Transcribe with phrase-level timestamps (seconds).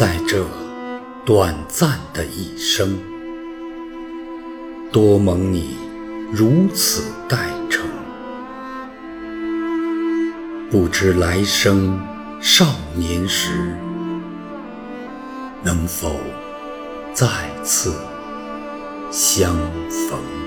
[0.00, 0.46] 在这
[1.26, 2.98] 短暂的一生
[4.90, 5.76] 多蒙你
[6.32, 7.36] 如此待
[7.68, 7.86] 诚。
[10.70, 12.00] 不知来生
[12.40, 12.64] 少
[12.94, 13.50] 年时
[15.62, 16.16] 能否
[17.12, 17.26] 再
[17.62, 17.92] 次
[19.10, 19.54] 相
[20.08, 20.39] 逢？